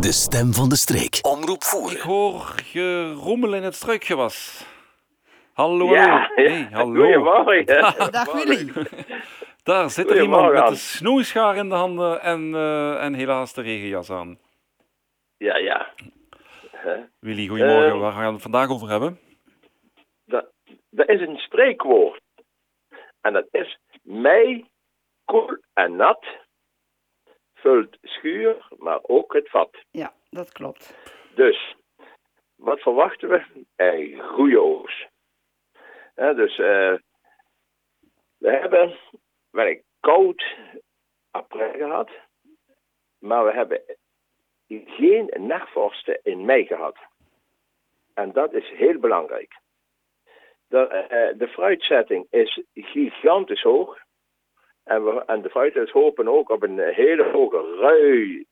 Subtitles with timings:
[0.00, 1.18] De stem van de streek.
[1.22, 2.00] Omroep Ik voeren.
[2.00, 4.66] hoor gerommel in het struikgewas.
[5.52, 6.42] Hallo, Ja, hallo.
[6.42, 6.50] ja.
[6.50, 7.00] Hey, hallo.
[7.04, 7.66] Goedemorgen.
[8.12, 8.72] Dag Willy.
[9.62, 10.66] Daar zit er iemand met Goedemorgen.
[10.70, 14.38] een snoeischaar in de handen en, eh, en helaas de regenjas aan.
[15.36, 15.92] Ja, ja.
[17.18, 17.90] Willy, goedemorgen.
[17.92, 19.18] Eh, Waar gaan we het vandaag over hebben?
[20.24, 20.46] Dat,
[20.90, 22.20] dat is een spreekwoord.
[23.20, 24.64] En dat is mei,
[25.24, 26.24] koel en nat
[27.60, 29.76] vult schuur, maar ook het vat.
[29.90, 30.94] Ja, dat klopt.
[31.34, 31.76] Dus,
[32.56, 33.64] wat verwachten we?
[33.76, 35.08] Een goede oogst.
[36.14, 36.94] Dus, eh,
[38.38, 38.98] we hebben
[39.50, 40.56] wel een koud
[41.30, 42.10] april gehad,
[43.18, 43.82] maar we hebben
[44.68, 46.96] geen nachtvorsten in mei gehad.
[48.14, 49.60] En dat is heel belangrijk.
[50.68, 54.06] De, eh, de fruitzetting is gigantisch hoog.
[54.88, 58.46] En, we, en de fruiters hopen ook op een hele hoge rui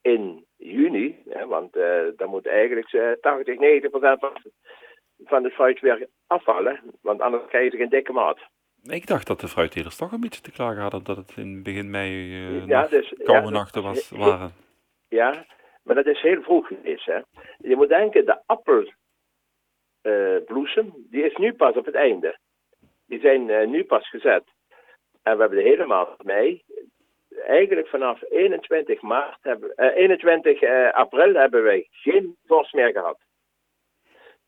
[0.00, 1.22] in juni.
[1.28, 4.20] Hè, want eh, dan moet eigenlijk eh, 80, 90 procent
[5.24, 6.80] van, het fruit weer afvallen.
[7.02, 8.38] Want anders krijg je geen dikke maat.
[8.82, 11.90] Ik dacht dat de fruittelers toch een beetje te klagen hadden dat het in begin
[11.90, 14.50] mei eh, Ja, dus- koude dat- nachten was, waren.
[15.08, 15.44] Ja,
[15.82, 17.06] maar dat is heel vroeg geweest.
[17.06, 17.20] Hè.
[17.58, 18.40] Je moet denken, de
[20.02, 22.38] appelbloesem, die is nu pas op het einde.
[23.06, 24.44] Die zijn eh, nu pas gezet.
[25.26, 26.62] En we hebben de hele maand mei.
[27.46, 33.18] Eigenlijk vanaf 21, maart hebben, eh, 21 eh, april hebben wij geen vorst meer gehad.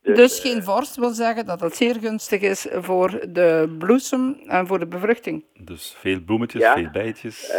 [0.00, 4.66] Dus, eh, geen vorst wil zeggen dat het zeer gunstig is voor de bloesem en
[4.66, 5.44] voor de bevruchting.
[5.64, 6.74] Dus veel bloemetjes, Ja.
[6.74, 7.50] veel bijtjes.
[7.50, 7.58] eh,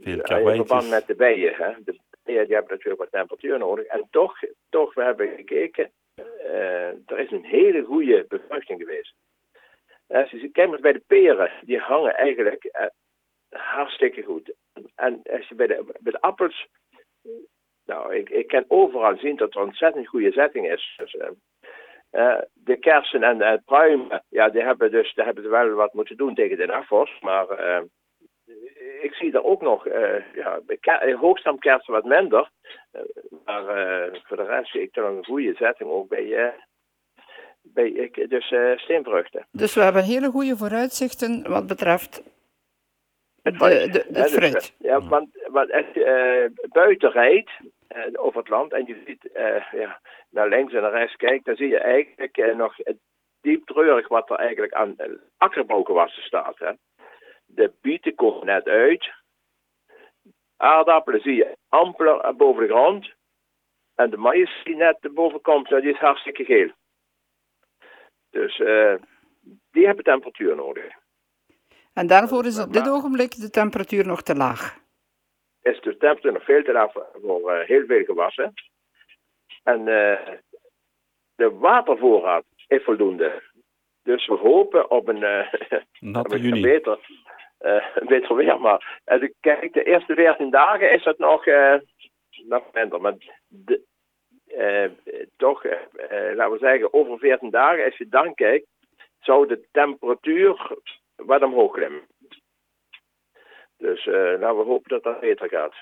[0.00, 0.66] Veel in karweitjes.
[0.66, 1.54] verband met de bijen.
[1.54, 1.70] Hè.
[1.84, 3.84] De bijen die hebben natuurlijk wat temperatuur nodig.
[3.84, 4.38] En toch,
[4.70, 9.14] toch we hebben gekeken, eh, er is een hele goede bevruchting geweest.
[10.10, 12.86] Ziet, kijk maar bij de peren, die hangen eigenlijk eh,
[13.50, 14.52] hartstikke goed.
[14.94, 16.66] En als je bij de, bij de appels,
[17.84, 20.94] nou, ik, ik kan overal zien dat er ontzettend goede zetting is.
[20.96, 21.28] Dus, eh,
[22.10, 26.16] eh, de kersen en de pruimen, ja, die hebben dus die hebben wel wat moeten
[26.16, 27.22] doen tegen de nachtvorst.
[27.22, 27.82] Maar eh,
[29.00, 32.50] ik zie er ook nog, eh ja, eh, hoogstamkersen wat minder.
[32.90, 33.02] Eh,
[33.44, 36.52] maar eh, voor de rest zie ik nog een goede zetting ook bij, eh,
[38.28, 39.46] dus eh steenvruchten.
[39.50, 42.22] Dus we hebben hele goede vooruitzichten wat betreft
[43.42, 43.92] de, fruit.
[43.92, 44.74] de, het dus, fruit.
[44.78, 47.50] eh, ja, want, want als je eh, buiten rijdt
[47.86, 50.00] eh, over het land en je ziet eh, ja,
[50.30, 52.98] naar links en naar rechts kijkt, dan zie je eigenlijk nog het
[53.40, 55.06] diep treurig wat er eigenlijk aan uh,
[55.36, 56.58] akkerbouwgewassen staat.
[56.58, 56.72] Hè.
[57.46, 59.10] De bieten komen net uit.
[60.56, 63.12] Aardappelen zie je ampeler boven de grond.
[63.94, 66.70] En de maïs die net boven komt, nou, die is hartstikke geel.
[68.30, 68.94] Dus eh,
[69.70, 70.84] die hebben temperatuur nodig.
[71.92, 74.78] En daarvoor is op dit ogenblik de temperatuur nog te laag.
[75.62, 78.52] is de temperatuur nog veel te laag voor, eh, heel veel gewassen.
[79.62, 80.28] En eh,
[81.34, 83.42] de watervoorraad is voldoende.
[84.02, 85.52] Dus we hopen op een, eh,
[86.00, 86.60] Natte op een juni.
[86.60, 86.98] beter,
[87.58, 88.60] eh, een beter weer.
[88.60, 91.74] Maar als ik kijk, de eerste 14 dagen is het nog, eh,
[92.48, 93.00] nog minder.
[93.00, 93.14] Maar
[93.46, 93.82] de,
[94.46, 94.90] eh,
[95.40, 98.66] toch, eh, eh, laten we zeggen, over 14 dagen, als je dan kijkt,
[99.20, 100.76] zou de temperatuur
[101.16, 102.02] wat omhoog klimmen.
[103.76, 105.74] Dus eh, nou, we hopen dat dat beter gaat.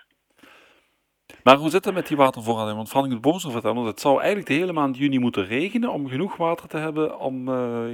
[1.43, 2.75] Maar hoe zit het met die watervoorraad?
[2.75, 6.09] Want Frank het Bozer vertelde, het zou eigenlijk de hele maand juni moeten regenen om
[6.09, 7.49] genoeg water te hebben om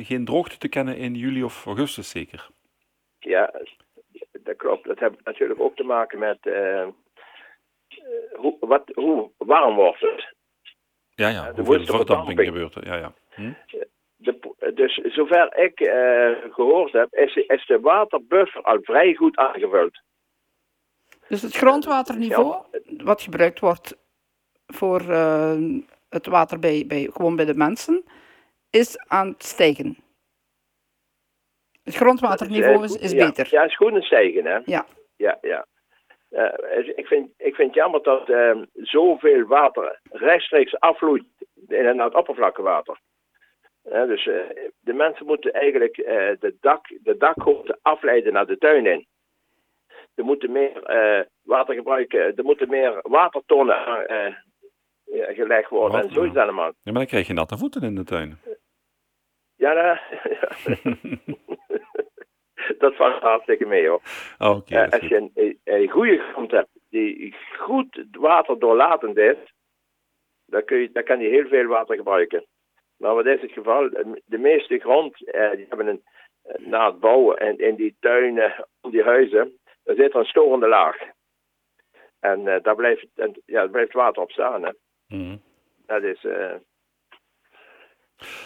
[0.05, 2.49] geen droogte te kennen in juli of augustus zeker.
[3.19, 3.53] Ja,
[4.43, 4.87] dat klopt.
[4.87, 6.39] Dat heeft natuurlijk ook te maken met
[8.33, 10.34] hoe, wat, hoe warm wordt het.
[11.15, 12.87] Ja, ja, de hoeveel verdamping gebeurt er.
[12.87, 13.13] Ja, ja.
[13.35, 13.53] Hm?
[14.17, 20.03] De, dus zover ik eh, gehoord heb, is, is de waterbuffer al vrij goed aangevuld.
[21.29, 22.65] Dus het grondwaterniveau,
[22.97, 23.97] wat gebruikt wordt
[24.67, 25.57] voor eh,
[26.09, 28.05] het water bij, bij, gewoon bij de mensen,
[28.71, 29.97] is aan het stijgen.
[31.83, 33.49] Het grondwaterniveau is, is ja, beter.
[33.51, 34.59] Ja, het is goed aan het stijgen, hè?
[34.65, 34.87] Ja.
[35.17, 35.67] Ja, ja.
[36.34, 41.25] Eh, ik, vind, ik vind het jammer dat eh, zoveel water rechtstreeks afvloeit
[41.69, 42.99] in het oppervlaktewater.
[43.82, 44.35] Eh, dus eh,
[44.81, 45.94] de mensen moeten eigenlijk
[46.41, 49.06] de, dak, de dakgoten afleiden naar de tuin in.
[50.14, 50.73] Er moeten meer
[51.43, 53.76] water gebruiken, er moeten meer watertonnen
[55.05, 56.09] ja, gelegd worden Wat?
[56.09, 56.67] en zoiets allemaal.
[56.67, 58.38] Ja, maar dan krijg je natte voeten in de tuin.
[59.56, 59.99] Ja, nou,
[62.85, 64.01] dat valt hartstikke mee hoor.
[64.39, 69.37] Oh, Oké, Eh, als je een, een, een goede grond hebt die goed waterdoorlatend is,
[70.47, 72.45] dan, kun je, dan kan je heel veel water gebruiken.
[72.97, 73.91] Maar wat is het geval?
[74.25, 76.03] De meeste grond, eh, die hebben een,
[76.43, 80.25] eh, na het bouwen en in die tuinen, om die huizen, daar zit er een
[80.25, 80.97] storende laag.
[82.21, 84.63] En eh, daar, blijft, en, ja, daar blijft water op staan.
[84.65, 84.71] Hè.
[85.09, 85.37] Mhm.
[85.87, 86.25] Dat is.
[86.25, 86.55] eh,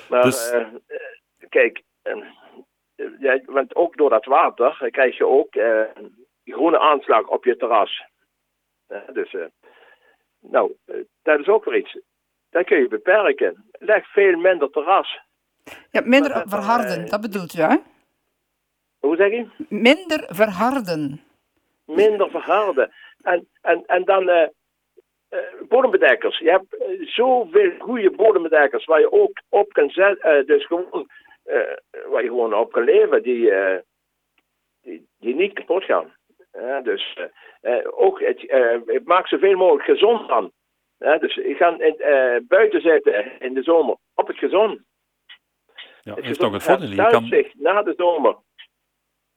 [0.08, 1.00] maar Dus- eh, eh,
[1.48, 2.16] kijk, eh,
[3.18, 5.82] ja, want ook door dat water krijg je ook eh,
[6.44, 8.02] groene aanslag op je terras.
[9.12, 9.44] Dus, eh,
[10.40, 11.98] nou, eh, dat is ook weer iets.
[12.50, 13.64] Dat kun je beperken.
[13.78, 15.18] Leg veel minder terras.
[15.90, 17.76] Ja, minder dat- verharden, eh, dat bedoelt u, hè?
[18.98, 19.46] Hoe zeg je?
[19.68, 21.20] Minder verharden.
[21.84, 22.92] minder verharden.
[23.22, 24.42] En, en, en dan eh,
[25.28, 26.38] eh, bodembedekkers.
[26.38, 30.38] Je hebt eh, zoveel goede bodembedekkers waar je ook op kan zetten.
[30.38, 31.00] eh, dus gewoon, eh,
[32.08, 33.78] waar je gewoon op kan leven, die, eh,
[34.82, 36.16] die, die niet kapot gaan.
[36.82, 37.14] Dus
[37.60, 40.50] eh, eh, ook het, eh, het maakt zoveel mogelijk gezond aan.
[40.98, 44.80] Ja, dus je gaat in, eh, buiten zitten in de zomer op het gezond.
[46.02, 46.88] Ja, Het heeft gezond ook het voordeel.
[47.04, 48.36] Je kan, zich na de zomer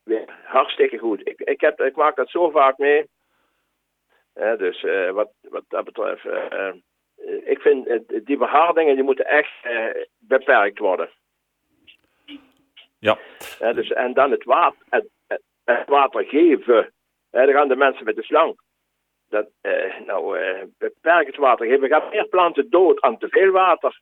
[0.04, 1.28] weer hartstikke goed.
[1.28, 3.10] Ik, ik, heb, ik maak dat zo vaak mee.
[4.34, 6.74] Ja, dus eh, wat, wat dat betreft, eh, eh,
[7.44, 11.10] ik vind eh, die verhardingen die moeten echt eh, beperkt worden.
[13.02, 13.18] Ja,
[13.60, 16.94] Ja, dus, en dan het water, het, het- het water geven.
[17.32, 18.60] Dan gaan de mensen met de slang.
[19.30, 21.82] Dat, eh, nou, eh, beperk het water geven.
[21.82, 24.00] We gaan meer planten dood aan te veel water.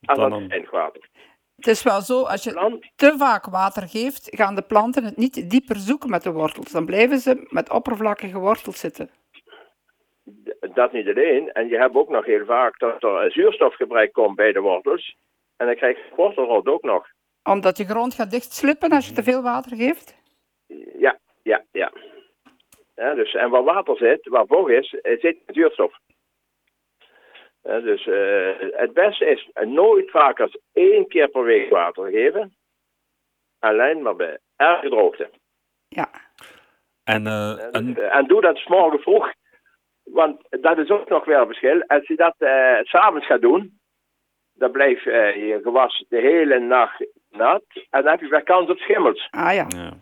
[0.00, 1.08] Dan aan dan- te weinig water.
[1.56, 5.16] Het is wel zo, als je Plant, te vaak water geeft, gaan de planten het
[5.16, 6.72] niet dieper zoeken met de wortels.
[6.72, 9.10] Dan blijven ze met oppervlakkige wortels zitten.
[10.74, 11.52] Dat niet alleen.
[11.52, 15.16] En je hebt ook nog heel vaak dat er zuurstofgebrek komt bij de wortels.
[15.56, 17.06] En dan krijg je wortelrot ook nog.
[17.48, 20.16] Omdat je grond gaat dichtslippen als je te veel water geeft.
[20.98, 21.92] Ja, ja, ja.
[22.94, 25.98] ja dus, en waar water zit, waar vocht is, zit zuurstof.
[27.62, 32.56] Ja, dus eh, het beste is nooit vaker als één keer per week water geven.
[33.58, 35.30] Alleen maar bij erge droogte.
[35.88, 36.10] Ja,
[37.04, 39.32] en, eh, en dus, eh, en doe dat 's morgen vroeg.
[40.02, 41.82] Want dat is ook nog weer een verschil.
[41.86, 43.78] Als je dat s s'avonds gaat doen,
[44.58, 47.64] dan blijft eh, je gewas de hele nacht nat.
[47.90, 49.28] En dan heb je weer kans op schimmels.
[49.30, 49.66] ah ja.
[49.68, 49.92] ja,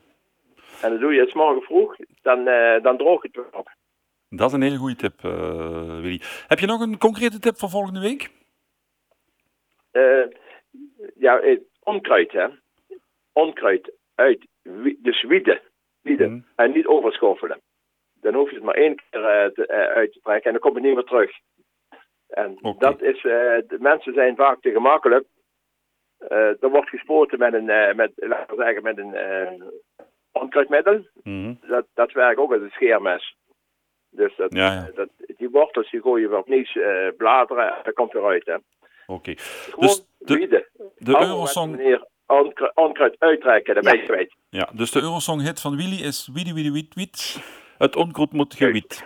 [0.83, 3.71] En dan doe je het 's morgen vroeg, dan, eh dan droogt het weer op.
[4.29, 6.21] dat is een hele goede tip, eh, Willy.
[6.47, 8.31] Heb je nog een concrete tip voor volgende week?
[9.91, 10.27] Eh,
[11.15, 11.41] ja,
[11.83, 12.47] onkruid, hè.
[13.33, 15.61] Onkruid uit, wie- dus wieden.
[16.03, 16.31] wieden.
[16.33, 16.41] Mhm.
[16.57, 17.61] En niet overschoffelen.
[18.21, 20.85] Dan hoef je het maar één keer te- uit te trekken en dan komt het
[20.85, 21.31] niet meer terug.
[22.29, 23.23] En dat is, eh,
[23.69, 25.27] de mensen zijn vaak te gemakkelijk.
[26.19, 29.53] Eh, er wordt gespoten met een, eh, met, laten we zeggen, met een eh,
[30.33, 31.07] onkruidmiddel.
[31.23, 31.55] Mhm.
[31.69, 33.37] Dat, dat werkt ook als een scheermes.
[34.11, 34.91] Dus dat, Ja, ja.
[34.95, 38.47] dat, die wortels die gooi je weer opnieuw eh, bladeren en dat komt eruit.
[38.47, 38.57] Hè.
[39.07, 39.33] Oké.
[39.37, 40.69] Gewoon Dus de-.
[40.97, 44.35] De Eurosong, manier onkru- onkruid uittrekken, dat ben je kwijt.
[44.49, 47.41] ja, dus de Eurosong hit van Willy is Wiedi Wiedi Wiet Wiet.
[47.79, 49.05] Het onkruid moet gewiet.